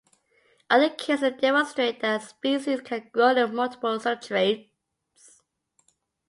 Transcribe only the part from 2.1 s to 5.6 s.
species can grow in multiple substrates.